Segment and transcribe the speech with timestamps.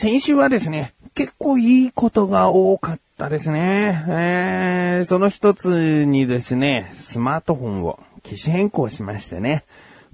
[0.00, 4.02] 先週はですね、結構いいことが多かったですね。
[4.08, 9.66] えー、その一つにですね、スマートフォンを機種変更しましてね。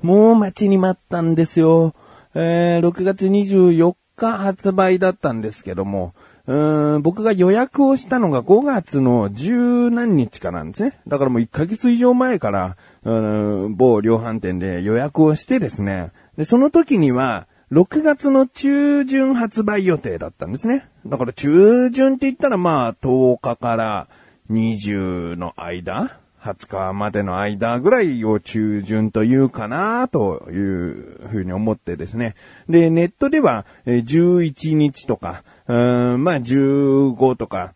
[0.03, 1.95] もう待ちに待ったんですよ。
[2.35, 6.15] えー、6月24日発売だったんですけども、
[6.49, 10.99] うん僕が予約をしたのが5月の十何日かなんですね。
[11.07, 16.11] だからもう1ヶ月以上前から、うん某量販店で予約をしてですね。
[16.37, 20.89] で、その時には、6月の中旬発売予定だったんですね。
[21.05, 24.09] だから中旬って言ったらまあ10日から
[24.51, 32.37] 20の間20日までの間ぐらいを中旬というかなというふうに思ってですね。
[32.69, 37.75] で、ネットでは11日とか、うんまあ15とか、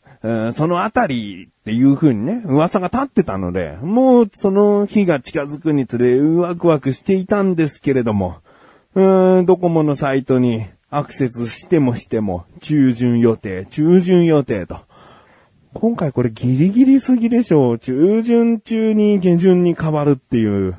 [0.55, 8.37] そのあたりっていう風にね、噂が立ってたので、もうその日が近づくにつれワクワクしていたんですけれども、
[8.95, 14.79] うーん、ドコモのサイトにアクセスしてもしても、中旬予定、中旬予定と。
[15.73, 17.79] 今回これギリギリすぎでしょう。
[17.79, 20.77] 中旬中に下旬に変わるっていう。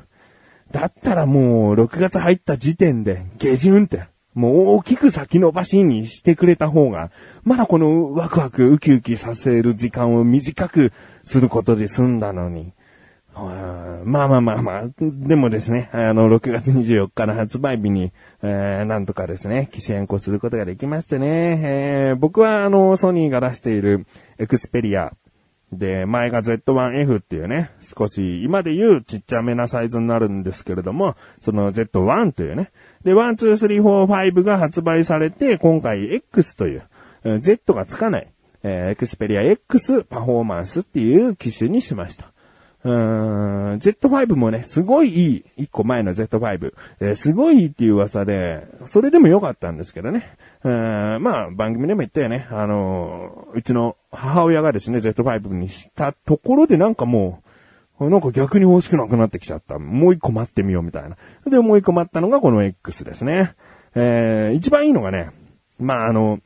[0.70, 7.10] だったらもう6月入った時点で下旬って、もう大きく先延ばしにしてくれた方が、
[7.44, 10.92] まだこのワクワクウキウキさせる時間を短く
[11.24, 12.74] することで済んだのに。
[14.04, 24.06] まあまあまあまあ、でもですね、あの、6月24日の発売日に、えー、なんとかですね、機種変更することができましてね、えー、僕はあの、ソニーが出している
[24.38, 25.14] エクスペリア
[25.72, 32.70] で、前が Z1F っていうね、少し、今で言うちっちゃめなサイズになるんですけれども、その Z1 というね、
[33.04, 36.82] で、1、2、3、4、5が発売されて、今回 X という、
[37.40, 38.28] Z がつかない、
[38.62, 42.31] えー、エクスペリア X パフォーマンスっていう機種にしました。
[42.84, 45.44] うーん、Z5 もね、すごいいい。
[45.56, 46.74] 一個前の Z5。
[47.00, 50.36] えー、すごいいいっていう噂で、それでも良かったんですけどね。
[50.64, 52.46] うーん、まあ、番組でも言ったよね。
[52.50, 57.42] あのー、うちの母親がですね、Z5 にしたところでなんかも
[58.00, 59.78] う、なんか逆に欲しくなくなってきちゃった。
[59.78, 61.16] もう一個待ってみようみたいな。
[61.48, 63.54] で、もう一個待ったのがこの X ですね。
[63.94, 65.30] えー、一番いいのがね、
[65.78, 66.40] まあ、あの、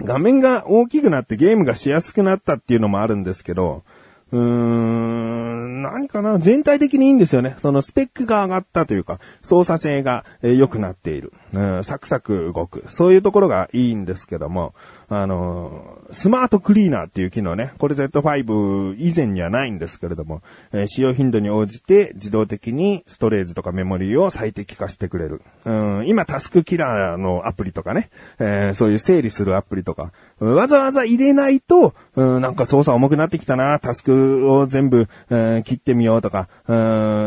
[0.00, 3.84] 画面が大きくなってゲームがしやすくなったっていうのもあるんですけど、
[4.32, 6.38] うーん、何かな？
[6.38, 7.54] 全体的にいいんですよね。
[7.58, 11.32] そのスペックが上がったというか、操作性が良くなっている。
[11.54, 12.84] うん、サクサク動く。
[12.88, 14.74] そういうところがいいんですけども、
[15.08, 20.42] あの、スマートクリーナーっていう機能ね、これ Z5 以前にはないんですけれども、
[20.72, 25.42] えー、使用頻度に応じて自動的にストレージとかメモリーを最適化してくれる。
[25.64, 25.70] う
[26.02, 36.74] ん、今タスクキラーのアプリとかね、えー、そういう整理するアプリとか、わざわざ入れないと、うん、なんか操作重くなってきたな、タスクを全部、えー、切ってみようとか、う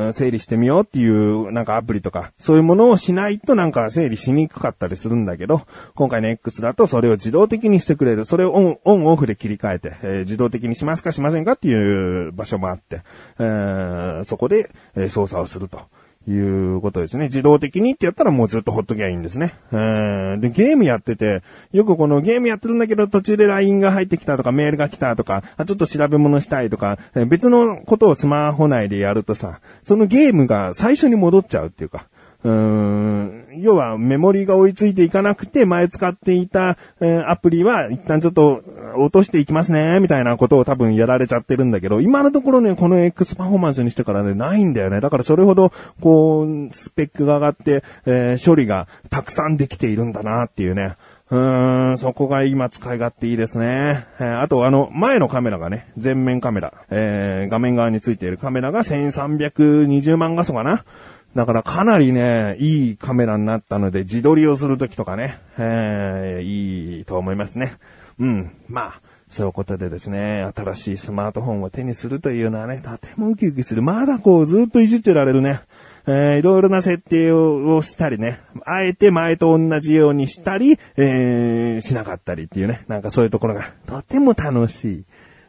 [0.10, 5.62] ん、整理してみようっていうなんかアプリとか、そういうものをしないとなんか整理しにくかったりするんだけど、
[5.96, 8.26] 今回の X だとそれを自動的にしてくれる。
[8.26, 13.02] それをオン、オンオフで切り替えて、えー、自動的にしますかしませんかっていう場所もあって、
[13.40, 15.80] えー、そこで、え操作をすると。
[16.28, 17.26] いうことですね。
[17.26, 19.54] 自動的にってやったらもうずっとほっときゃいいんですね。
[19.72, 32.08] で、ゲームやってて、よくこのゲームやってるんだけど途中で LINE が入ってきたとかメールが来たとか、あちょっと調べ物したいとか、別のことをスマホ内でやるとさ、そのゲームが最初に戻っちゃうっていうか、
[32.44, 38.64] うーん、要はメモリが追いついていかなくて、前使っていた、え、アプリは一旦ちょっと
[38.98, 45.02] 落としていきますね、みたいなことを多分やられちゃってるんだけど、今のところね、この X パフォーマンスにしてからね、ないんだよね。
[45.02, 45.72] だからそれほど、
[46.02, 50.96] こう、スペックが上がって、えー、処理がたくさんできているんだなっていうね。
[51.32, 54.06] うーん、そこが今使い勝手いいですね。
[54.20, 60.86] えー、あと、あの、前のカメラがね、前面カメラ、えー、画面側についているカメラが1320万画素かな。
[61.36, 67.74] だからかなりね、いいカメラになったので、自撮りをするときとかね、えー、いいと思いますね。
[68.20, 68.52] うん。
[68.70, 73.82] まあ、そういうことでですね、新しいスマートフォンを手にするというのはね、とてもウキウキする。
[73.82, 75.60] まだこう、ずっといじってられるね。
[76.08, 85.04] えー、いろいろな設定をしたりね、あえて前と同じようにしたり、えー、しなかったりっていうね、なんかそういうところがとても楽しい。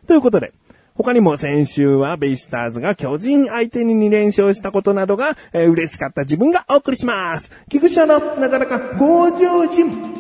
[0.09, 0.53] ということで、
[0.99, 7.53] 他にも先週はベイスターズが巨人相手に2連勝したことなどが、えー、嬉しかった自分がお送りします。
[7.69, 10.17] 菊池のなかなか向上心。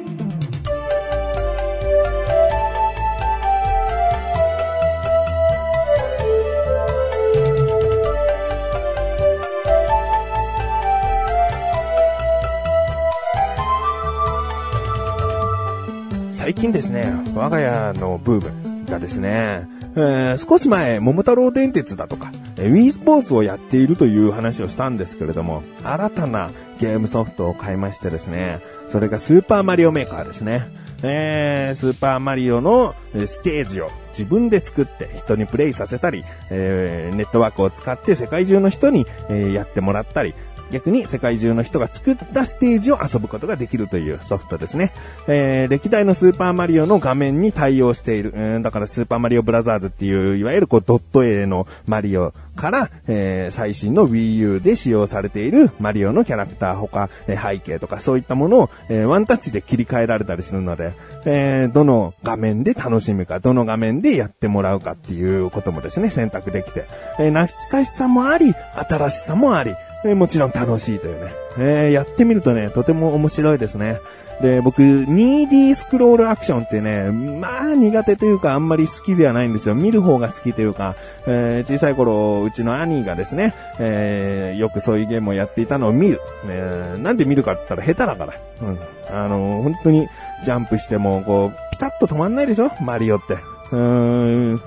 [16.33, 19.67] 最近ですね、我が家のブームがですね、
[19.99, 28.61] えー、少し前、桃太郎電鉄だとか、えー、Wii スポーツをやっているという話をしたんですけれども、新たなゲームソフトを買いましてですね、
[28.91, 30.69] それがスーパーマリオメーカーですね。
[31.03, 40.35] えー、スーパーマリオのステージを自分で作って人にプレイさせたり、えー、ネットワークを使って世界中の人に、えー、やってもらったり、
[40.71, 44.93] 逆に世界中の人が作ったステージを遊ぶことができるというソフトですね。
[45.29, 48.33] えー、歴代のスーパーマリオの画面に対応している。
[48.37, 60.93] うん、だからスーパーマリオブラザーズっていう、いわゆるこうドット A のマリオから、えー、最新の Wii U で使用されているマリオのキャラクターほか、えー、背景とかそういったものを、えー、ワンタッチで切り替えられたりするので、
[61.25, 66.87] えー、どの画面で楽しむか、どの画面でやってもらうかっていうこともですね、選択できて、
[67.19, 69.75] えー、懐かしさもあり、新しさもあり、
[70.11, 71.33] えもちろん楽しいというね。
[71.59, 74.01] えー、やってみるとね、とても面白いですね。
[74.43, 79.75] で、僕、2D スクロールアクションってね、まあ苦手というかあんまり好きではないんですよ。
[79.75, 80.95] 見る方が好きというか、
[81.27, 86.21] えー、小さい頃、うちの兄がですね、えー、よくそういうゲームをやっていたのを見る。
[86.47, 88.39] えー、なんで見るかって言ったら下手だから。
[88.69, 88.79] うん。
[89.09, 90.07] あの本当に
[90.45, 92.71] ジャンプしても、こう、ピタッと止まんないでしょ？
[92.83, 93.35] マリオって。
[93.35, 94.63] うーん。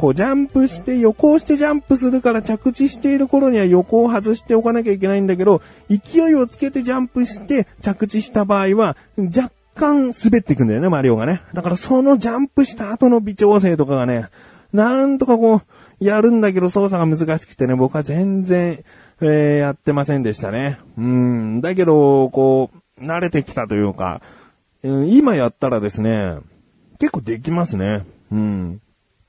[0.00, 5.60] こうジャンプして横をしてジャンプするから着地している頃には横を外しておかなきゃいけないんだけど、
[5.90, 11.42] 勢いをつけてジャンプして着地した場合は、若干滑っていくんだよね、マリオがね。
[11.52, 14.28] だからそのジャンプした後の微調整とかがね、
[14.72, 15.62] なんとかこう、
[16.02, 18.82] やるんだけど操作が難しくてね、僕は全然、
[19.20, 20.78] えー、やってませんでしたね。
[20.96, 21.60] うん。
[21.60, 24.22] だけど、こう、慣れてきたというか、
[24.82, 26.38] 今やったらですね、
[26.98, 28.06] 結構できますね。
[28.32, 28.80] うん。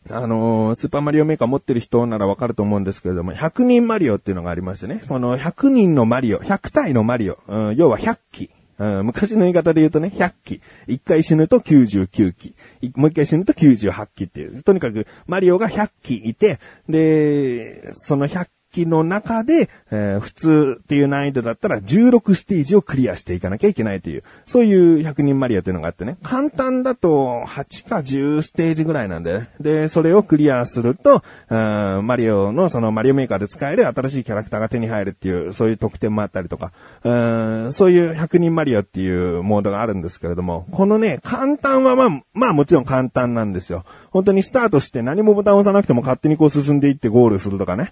[0.10, 8.50] あのー、スーパーマリオメーカー持ってる人ならわかると思うんですけれども、100人マリオっていうのがありましてね、その100人のマリオ、100体のマリオ、うん、要は100機。
[8.80, 10.62] うん、昔の言い方で言うとね、100機。
[10.88, 12.56] 1回死ぬと99機。
[12.96, 14.64] もう1回死ぬと98機っていう。
[14.64, 16.60] とにかく、マリオが100機いて、
[16.90, 29.50] で、その100機の中で、えー、普通っていう難易度だったら16ステージをクリアしていかなきゃいけないという、そういう100人マリオっていうのがあってね、簡単だと8か10ステージぐらいなんでね。
[29.60, 36.72] で、それをクリアすると、マリオのそのマリオメーカーで使える新しいキャラクターが手に入るっていう、そういう特典もあったりとか、
[37.04, 43.84] うそういう100人マリオっていうモードがあるんですけれども、このね、簡単はまあ、まあもちろん簡単なんですよ。
[44.12, 47.92] 本当にスタートして何もボタンを押さなくても勝手にこう進んでいってゴールするとかね。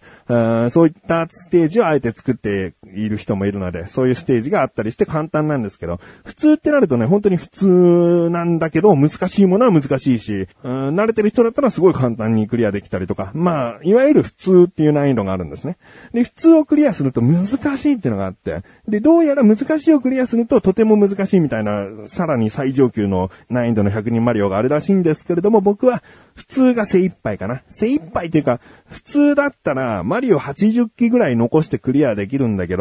[0.70, 15.78] そういったステージをあえて作っている人もいるので、そういうステージがあったりして簡単なんですけど、普通ってなるとね、本当に普通なんだけど、難しいものは難しいし、うん慣れてる人だったらすごい簡単にクリアできたりとか、まあ、いわゆる普通っていう難易度があるんですね。
[16.14, 17.46] で、普通をクリアすると難
[17.78, 26.04] しいっていうのがあって、で、どうやら難しいをクリアするととても難しいみたいな、さらに最上級の難易度の100人マリオがあるらしいんですけれども、僕は
[26.36, 27.62] 普通が精一杯かな。
[27.70, 32.79] 精一杯っていうか、普通だったらマリオ80機ぐらい残してクリアできるんだけど、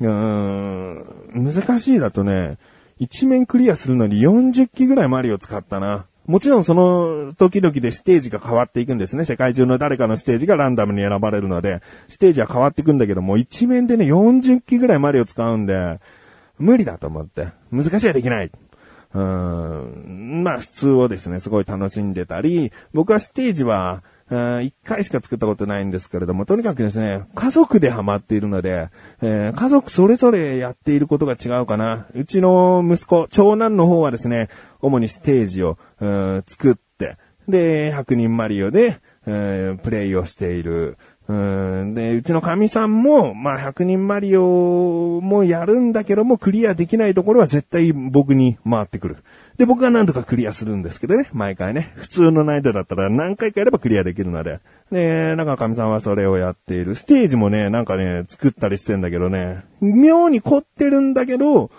[0.00, 1.04] うーん、
[1.34, 2.58] 難しいだとね、
[2.98, 6.06] 一面クリアするのに40機ぐらいマリオ使ったな。
[6.26, 9.26] もちろんその時々でステージが変わっていくんですね。
[9.26, 16.00] 世界中の誰かのステージがランダムに選ばれるので、ステージは変わっていくんだけども、一面でね、40機ぐらいマリオ使うんで、
[16.58, 17.48] 無理だと思って。
[17.70, 18.50] 難しいはできない。
[19.12, 20.44] うーん。
[20.44, 28.88] まあ普通をですね、すごい楽しんでたり、僕はステージは、一回しか作ったことないんですけれども、とにかくですね、家族でハマっているので、
[29.20, 32.06] えー、家族それぞれやっていることが違うかな。
[32.14, 34.48] うちの息子、長男の方はですね、
[34.80, 35.78] 主にステージを、
[36.46, 37.16] 作って、
[37.48, 40.96] で、100人マリオで、えー、プレイをしている。
[41.26, 49.16] うんで、うちの神さんも、まあ、100人マリオもやるんだけども、クリアできないところは絶対僕に回ってくる。
[49.56, 51.92] で、僕は何とかクリアするんですけどね、毎回ね。
[51.96, 54.60] 普通の難易度だったら何回かやればクリアできるので。
[54.92, 56.94] で、なんか神さんはそれをやっている。
[56.94, 61.70] ステージもね、なんかね、作ったりしてんだけどね、妙に凝ってるんだけど、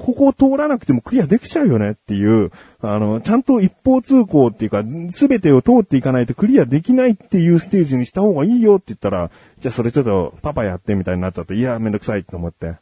[0.00, 12.76] ここを通らなくてもクリアできちゃうよねっていう、あの、ちゃんと一方通行っていうか、すべてを通っていかないとクリアできないっていうステージにした方がいいよって言ったら、じゃあそれちょっとパパやってみたいになっちゃって、いや、めんどくさいって思って。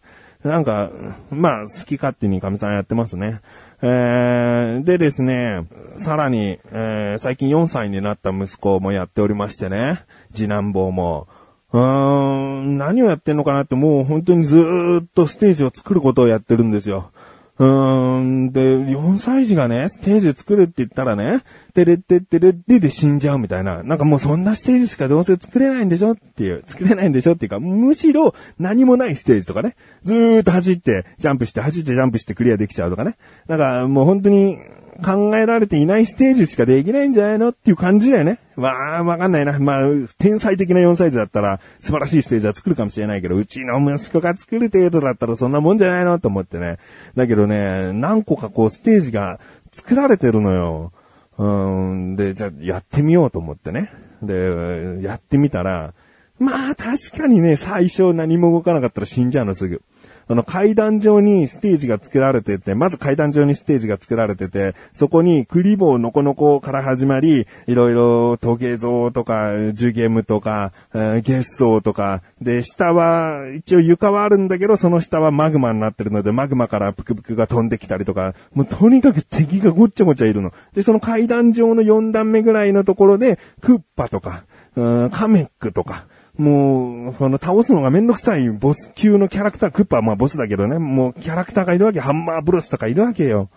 [0.44, 0.90] なんか、
[1.30, 3.40] まあ、好き勝手に神さんやってますね。
[3.80, 5.66] えー、でですね、
[5.96, 10.02] さらに、えー、最近4歳になった息子もやっておりましてね、
[10.34, 11.28] 次男坊も、
[11.72, 17.10] うーん、何をやってんのかなってもう本当にずーっとステージを作ることをやってるんですよ。
[17.58, 21.42] うーん、で、4歳児がね、ステージ作るって言ったらね、
[21.74, 23.82] てれってってれってで死んじゃうみたいな。
[23.82, 33.16] なんかもうそんなステージしかどうせ作れないんでしょっていう、作れないんでしょっていうか、むしろ何もないステージとかね、ずーっと走って、ジャンプして、走ってジャンプしてクリアできちゃうとかね。
[33.48, 34.58] なんかもう本当に、
[35.04, 38.38] 考えられていないステージしかできないんじゃないのっていう感じだよね。
[38.56, 39.58] わあ、わかんないな。
[39.58, 46.78] まあ、天才的な4歳児だったら素晴らしいステージは作るかもしれないけど、うちの息子が作る程度だったらそんなもんじゃないのと思ってね。
[47.16, 49.40] だけどね、何個かこうステージが
[49.72, 50.92] 作られてるのよ。
[51.38, 51.46] う
[51.94, 53.90] ん、で、じゃあやってみようと思ってね。
[54.22, 55.94] で、やってみたら、
[56.38, 59.80] まあ確かにね、最初何も動かなかったら死んじゃうのすぐ。
[60.28, 80.52] あの階段上にステージが作られてて、まず階段上にステージが作られてて、そこにクリボーのこのこから始まり、いろいろ時計像とか、ジュゲムとか、えー月層とか、で、下は、一応床はあるんだけど、その下はマグマになってるので、マグマからプクプクが飛んできたりとか、もうとにかく敵がごっちゃごちゃいるの。
[80.74, 86.06] で、その階段上の4段目ぐらいのところで、クッパとか、うんカメックとか、
[86.38, 93.50] もう、その倒すのがめんどくさいボス級のキャラクター、クッパはまあボスだけどね、もうキャラクターがいるわけ、ハンマーブロスとかいるわけよ。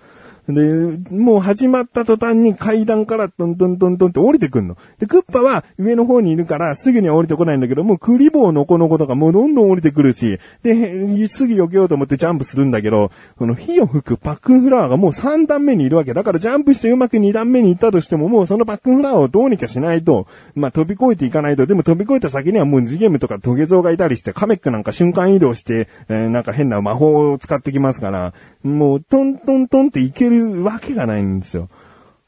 [0.47, 4.77] で、もう始まった途端に階段からトントントントンって降りてくんの。
[4.99, 16.13] で、クッパは上の方にいるからすぐには降りてこないんだけど、もうクリボーノコノコとかもうどんどん降りてくるし、で、すぐ避けようと思ってジャンプするんだけど、この火を吹くパックンフラワーがもう3段目にいるわけ。
[16.13, 28.33] だからジャンプしてうまく2段目に行ったとしても、もうそのパックンフラワーをどうにかしないと、まあ飛び越えていかないと、でも飛び越えた先にはもうジゲムとかトゲゾウがいたりして、カメックなんか瞬間移動して、えーなんか変な魔法を使ってきますから、
[28.63, 31.69] もうトントントンっていけるわけがないんですよ。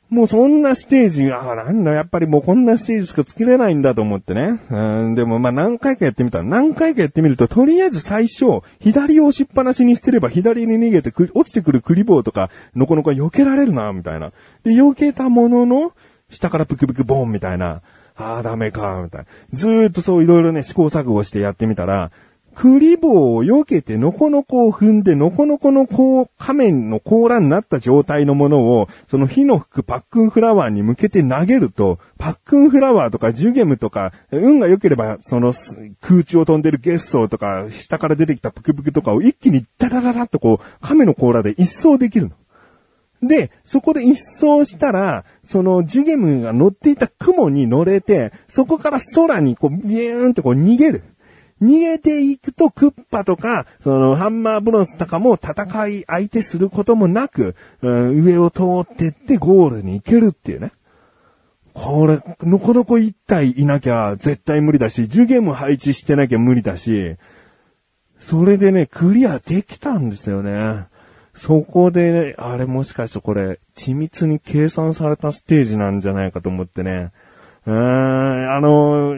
[0.09, 4.61] もうそんなステージ、ああ、なんだ、やっぱりもうこんなステージしか作れないんだと思ってね。
[4.69, 14.31] うん、でもまあ何回かやってみたら、何回かやってみると、とりあえず最初、左を押しっぱなしにしてれば左に逃げてく、落ちてくるクリボーとか、のこのこ避けられるな、みたいな。
[14.63, 15.91] で、避けたものの、
[16.29, 17.81] 下からプクプクボンみたいな。
[18.15, 19.27] ああ、ダメか、みたいな。
[19.53, 22.11] ずーっとそういろいろね、試行錯誤してやってみたら、
[22.57, 35.53] クリボーを避けてノコノコを踏んで、ノコノコのこう、仮面の甲羅になった状態のものを、その火の吹くパックンフラワーに向けて投げると、パックンフラワーとかジュゲムとか、運が良ければ、その
[36.01, 42.29] 空中を飛んでるゲッソーとか、下から出てきたプクプクとかを一気にダダダダッとこう、亀の甲羅で一掃できる
[43.21, 43.27] の。
[43.27, 51.03] で、そこで一掃したら、そのジュゲムが乗っていた雲に乗れて、そこから空にこう、ビューンってこう逃げる。
[51.61, 60.71] 逃げていくとクッパとか、そのハンマーブロスとかも戦い相手することもなく、うん上を通ってってゴールに行けるっていうね。
[61.73, 67.15] これ、のこのこ一体いなきゃ絶対無理だし、ジュゲーム配置してなきゃ無理だし、
[68.19, 70.87] それでね、クリアできたんですよね。
[71.35, 77.11] そこで、ね、あれもしかしてこれ、緻密に計算されたステージなんじゃないかと思ってね。
[77.67, 79.15] うーん、あの、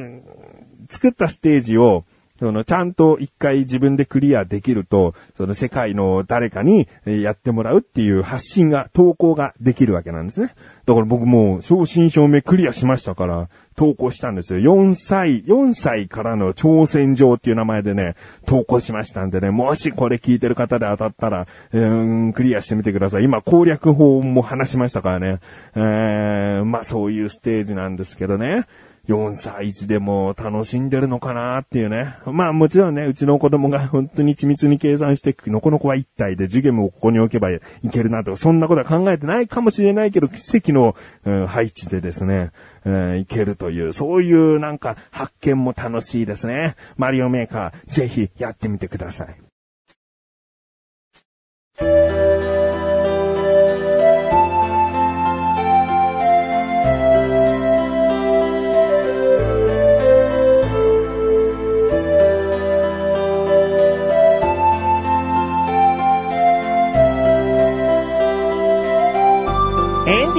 [0.89, 2.03] 作ったステージを、
[2.39, 10.55] その、ちゃんと一回自分でクリアできると、その世界の誰かにやってもらうっていう発信が、投稿ができるわけなんですね。
[10.85, 14.59] だから僕もう、正真正銘クリアしましたから、投稿したんですよ。
[14.59, 18.15] 4歳、4歳からの挑戦状っていう名前でね、
[18.45, 23.23] 投稿しましたんでね、もしこれ聞いてる方で当たったら、うん、クリアしてみてください。
[23.23, 25.39] 今攻略法も話しましたからね。
[25.75, 28.65] えー、まあそういうステージなんですけどね。
[29.09, 32.15] 4歳児でも楽しんでるのかなっていうね。
[32.27, 37.59] まあもちろんね、うちの子供が本当に緻密に計算して、のこのこは一体でジュゲムをここに置けばい
[37.91, 42.51] けるなとか、そんなことは考えてないかもしれないけど、奇跡の、うん配置でですね、
[42.85, 46.75] うんいけるという、そういうなんか発見も楽しいですね。
[46.97, 49.35] マリオメーカー、ぜひやってみてください。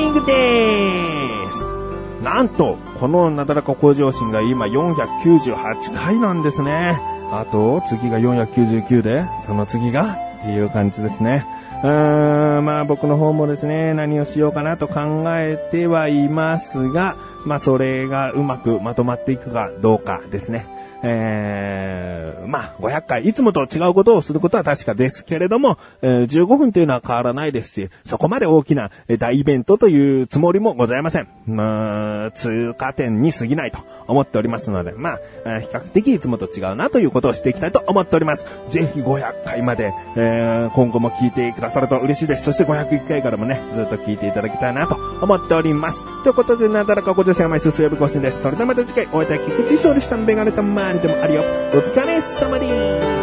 [0.01, 6.99] ディングでーすなんと、このなだらか向上心が今498回なんですね。
[7.31, 11.47] あと、次が499で、その次がっていう感じですね。
[11.83, 20.67] うーん、まあ僕の方もですね、何をしようかなと考えてはいますが、まあそれがうまくまとまっていくかどうかですね。
[21.03, 31.29] えー、まあ、500回、いつもと違うことをすることは確かですけれども、えー15分というのは変わらないですし、そこまで大きな大イベントというつもりもございません。
[31.47, 38.47] まあ、通過点に過ぎないと思っておりますので、まあ、比較的いつもと違うなということをしていきたいと思っております。
[38.69, 42.45] ぜひ500回まで、えー今後も聞いてくださると嬉しいです。
[42.45, 46.05] そして501回からもね、ずっと聞いていただきたいなと思っております。
[46.23, 48.43] ということで、なだらか50歳枚数水曜日更新です。
[48.43, 51.43] それではまた次回、お会いいたい菊池勝利したメガネたまにでもあるよ。
[51.73, 53.20] お疲れ様です。